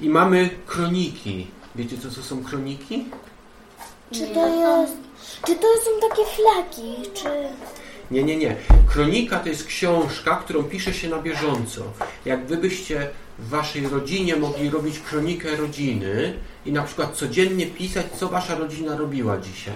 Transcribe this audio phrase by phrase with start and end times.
[0.00, 1.46] I mamy kroniki.
[1.76, 3.04] Wiecie, co to są kroniki?
[4.12, 4.96] Czy to jest...
[5.46, 7.28] Czy to są takie flaki, czy...
[8.10, 8.56] Nie, nie, nie.
[8.92, 11.82] Kronika to jest książka, którą pisze się na bieżąco.
[12.24, 13.08] Jak wy byście
[13.38, 16.34] w waszej rodzinie mogli robić kronikę rodziny
[16.66, 19.74] i na przykład codziennie pisać, co wasza rodzina robiła dzisiaj.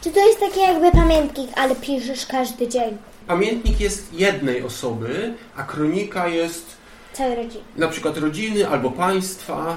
[0.00, 2.96] Czy to jest takie jakby pamiętnik, ale piszesz każdy dzień?
[3.26, 6.66] Pamiętnik jest jednej osoby, a kronika jest
[7.12, 7.64] Całej rodziny.
[7.76, 9.76] na przykład rodziny albo państwa.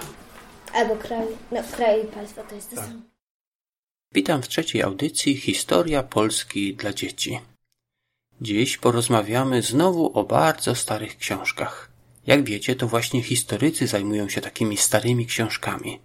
[0.74, 1.38] Albo kraju.
[1.52, 2.86] No, kraju i państwa to jest to Tak.
[2.86, 3.00] samo.
[4.14, 7.40] Witam w trzeciej audycji Historia Polski dla dzieci.
[8.42, 11.90] Dziś porozmawiamy znowu o bardzo starych książkach.
[12.28, 16.00] Jak wiecie, to właśnie historycy zajmują się takimi starymi książkami.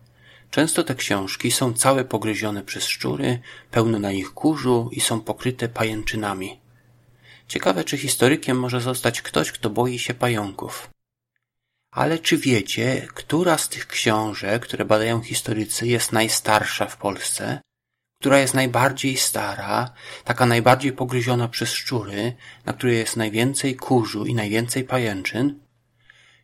[0.50, 3.38] Często te książki są całe pogryzione przez szczury,
[3.70, 6.60] pełno na nich kurzu i są pokryte pajęczynami.
[7.48, 10.90] Ciekawe, czy historykiem może zostać ktoś, kto boi się pająków.
[11.98, 17.60] Ale czy wiecie, która z tych książek, które badają historycy, jest najstarsza w Polsce?
[18.20, 19.90] która jest najbardziej stara,
[20.24, 22.32] taka najbardziej pogryziona przez szczury,
[22.64, 25.60] na której jest najwięcej kurzu i najwięcej pajęczyn,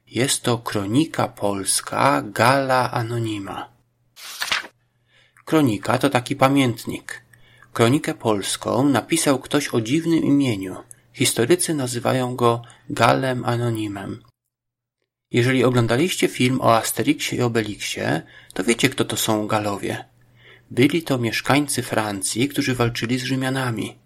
[0.07, 3.69] jest to kronika polska Gala Anonima.
[5.45, 7.23] Kronika to taki pamiętnik.
[7.73, 10.77] Kronikę polską napisał ktoś o dziwnym imieniu.
[11.13, 14.23] Historycy nazywają go Galem Anonimem.
[15.35, 20.05] Jeżeli oglądaliście film o Asterixie i Obelixie, to wiecie, kto to są Galowie.
[20.71, 23.99] Byli to mieszkańcy Francji, którzy walczyli z Rzymianami.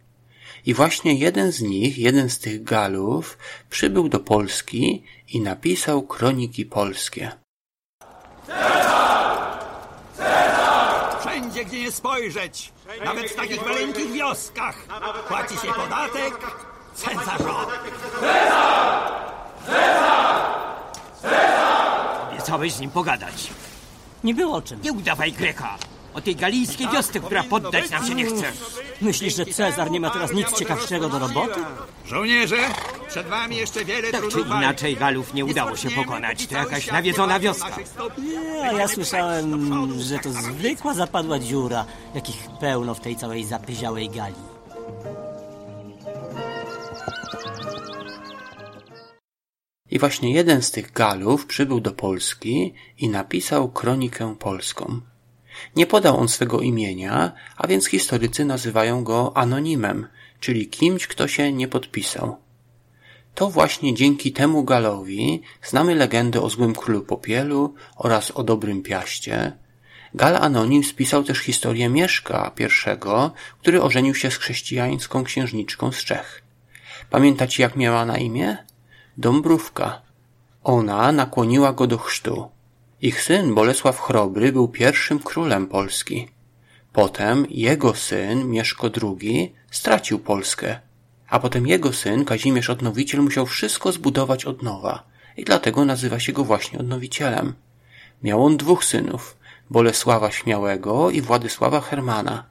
[0.66, 3.38] I właśnie jeden z nich, jeden z tych Galów,
[3.70, 7.30] przybył do Polski i napisał kroniki polskie.
[11.20, 12.72] Wszędzie, gdzie nie spojrzeć,
[13.04, 14.76] nawet w takich maleńkich wioskach,
[15.28, 16.34] płaci się podatek
[16.94, 17.78] Cezarzowi.
[22.32, 23.50] Obiecałeś z nim pogadać.
[24.24, 24.82] Nie było o czym.
[24.82, 25.76] Nie udawaj Greka.
[26.14, 28.52] O tej galijskiej wiosce, która poddać nam się nie chce.
[29.00, 31.60] Myślisz, że Cezar nie ma teraz nic ciekawszego do roboty?
[32.06, 32.56] Żołnierze,
[33.08, 36.46] przed wami jeszcze wiele tak czy inaczej Galów nie udało się pokonać.
[36.46, 37.76] To jakaś nawiedzona wioska.
[38.18, 44.10] Nie, a ja słyszałem, że to zwykła zapadła dziura, jakich pełno w tej całej zapyziałej
[44.10, 44.34] gali.
[49.90, 55.00] I właśnie jeden z tych Galów przybył do Polski i napisał kronikę polską.
[55.76, 60.06] Nie podał on swego imienia, a więc historycy nazywają go anonimem,
[60.40, 62.36] czyli kimś, kto się nie podpisał.
[63.34, 69.52] To właśnie dzięki temu Galowi znamy legendę o złym królu Popielu oraz o dobrym Piaście.
[70.14, 72.64] Gal Anonim spisał też historię Mieszka I,
[73.60, 76.42] który ożenił się z chrześcijańską księżniczką z Czech.
[77.10, 78.56] Pamiętacie jak miała na imię?
[79.18, 80.02] Dąbrówka.
[80.64, 82.48] Ona nakłoniła go do chrztu.
[83.00, 86.28] Ich syn Bolesław Chrobry był pierwszym królem Polski.
[86.92, 90.80] Potem jego syn Mieszko II stracił Polskę,
[91.28, 95.02] a potem jego syn Kazimierz Odnowiciel musiał wszystko zbudować od nowa
[95.36, 97.54] i dlatego nazywa się go właśnie Odnowicielem.
[98.22, 99.36] Miał on dwóch synów,
[99.70, 102.44] Bolesława Śmiałego i Władysława Hermana.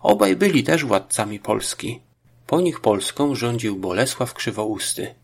[0.00, 2.00] Obaj byli też władcami Polski.
[2.46, 5.21] Po nich Polską rządził Bolesław Krzywousty.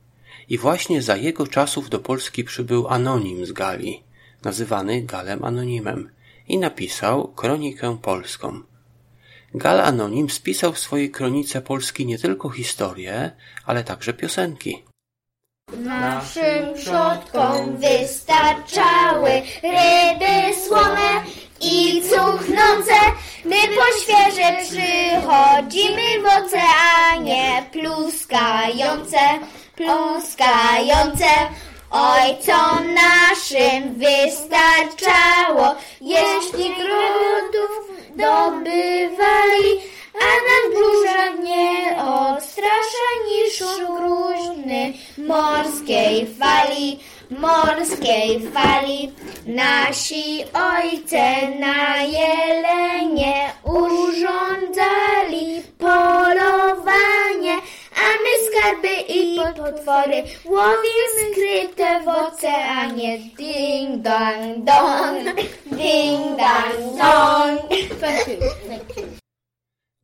[0.48, 4.04] I właśnie za jego czasów do Polski przybył anonim z Galii,
[4.44, 6.10] nazywany Galem Anonimem,
[6.48, 8.62] i napisał kronikę polską.
[9.54, 13.30] Gal Anonim spisał w swojej kronice Polski nie tylko historię,
[13.66, 14.84] ale także piosenki.
[15.76, 19.30] Naszym przodkom wystarczały
[19.62, 21.10] ryby słone
[21.60, 22.94] i cuchnące.
[23.44, 29.18] My po świeże przychodzimy w oceanie pluskające,
[29.78, 31.30] pluskające.
[31.90, 37.72] Ojcom naszym wystarczało, jeśli grudów
[38.16, 39.68] dobywali,
[40.14, 47.00] a nas burza nie odstrasza niż gruźny morskiej fali,
[47.30, 49.12] morskiej fali.
[49.46, 56.67] Nasi ojce na jelenie urządzali polowanie,
[59.52, 60.22] potwory
[61.16, 63.18] skryte w oceanie.
[63.18, 65.36] Ding dong dong,
[65.66, 67.60] ding dong dong.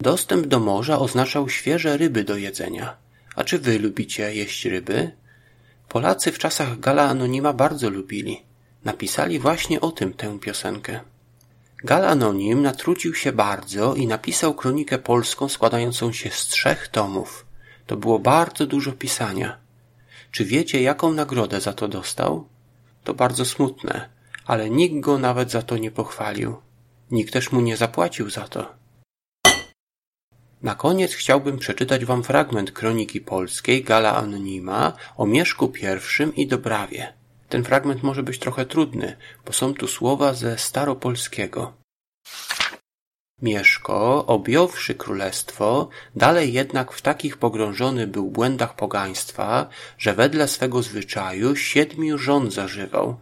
[0.01, 2.97] Dostęp do morza oznaczał świeże ryby do jedzenia.
[3.37, 5.11] A czy wy lubicie jeść ryby?
[5.89, 8.43] Polacy w czasach Gala Anonima bardzo lubili.
[8.85, 11.01] Napisali właśnie o tym tę piosenkę.
[11.85, 17.47] Gal Anonim natrudził się bardzo i napisał kronikę polską składającą się z trzech tomów.
[17.87, 19.57] To było bardzo dużo pisania.
[20.31, 22.49] Czy wiecie, jaką nagrodę za to dostał?
[23.05, 24.09] To bardzo smutne,
[24.47, 26.57] ale nikt go nawet za to nie pochwalił.
[27.11, 28.75] Nikt też mu nie zapłacił za to.
[30.63, 35.73] Na koniec chciałbym przeczytać wam fragment kroniki polskiej Gala Anonima o Mieszku
[36.37, 37.13] I i Dobrawie.
[37.49, 39.17] Ten fragment może być trochę trudny,
[39.47, 41.73] bo są tu słowa ze staropolskiego.
[43.45, 49.69] Mieszko, objąwszy królestwo, dalej jednak w takich pogrążony był błędach pogaństwa,
[49.99, 53.17] że wedle swego zwyczaju siedmiu żon zażywał.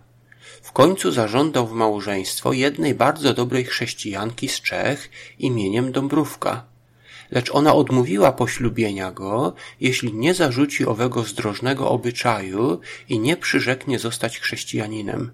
[0.62, 6.64] W końcu zażądał w małżeństwo jednej bardzo dobrej chrześcijanki z Czech imieniem Dąbrówka.
[7.30, 14.38] Lecz ona odmówiła poślubienia go, jeśli nie zarzuci owego zdrożnego obyczaju i nie przyrzeknie zostać
[14.38, 15.30] chrześcijaninem.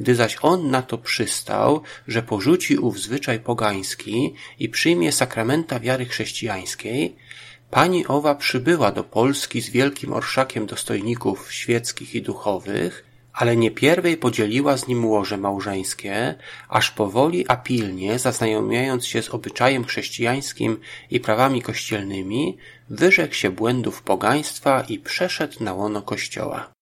[0.00, 6.06] Gdy zaś on na to przystał, że porzuci ów zwyczaj pogański i przyjmie sakramenta wiary
[6.06, 7.16] chrześcijańskiej,
[7.70, 14.16] pani owa przybyła do Polski z wielkim orszakiem dostojników świeckich i duchowych, ale nie pierwej
[14.16, 16.34] podzieliła z nim łoże małżeńskie,
[16.68, 20.80] aż powoli a pilnie, zaznajomiając się z obyczajem chrześcijańskim
[21.10, 22.58] i prawami kościelnymi,
[22.90, 26.72] wyrzekł się błędów pogaństwa i przeszedł na łono kościoła.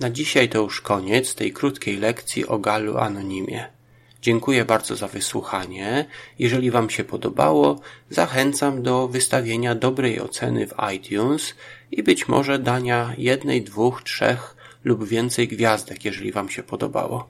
[0.00, 3.68] Na dzisiaj to już koniec tej krótkiej lekcji o Galu Anonimie.
[4.22, 6.04] Dziękuję bardzo za wysłuchanie.
[6.38, 7.80] Jeżeli Wam się podobało,
[8.10, 11.54] zachęcam do wystawienia dobrej oceny w iTunes
[11.90, 17.28] i być może dania jednej, dwóch, trzech lub więcej gwiazdek, jeżeli Wam się podobało.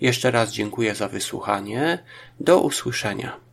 [0.00, 1.98] Jeszcze raz dziękuję za wysłuchanie.
[2.40, 3.47] Do usłyszenia.